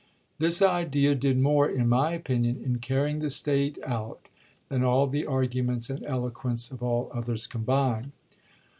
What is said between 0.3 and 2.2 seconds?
This idea did more, in my